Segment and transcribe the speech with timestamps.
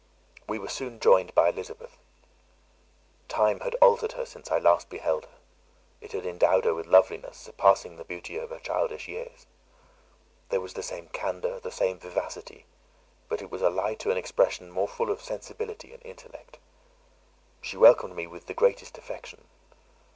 [0.49, 1.95] We were soon joined by Elizabeth.
[3.27, 5.37] Time had altered her since I last beheld her;
[5.99, 9.45] it had endowed her with loveliness surpassing the beauty of her childish years.
[10.49, 12.65] There was the same candour, the same vivacity,
[13.29, 16.57] but it was allied to an expression more full of sensibility and intellect.
[17.61, 19.47] She welcomed me with the greatest affection.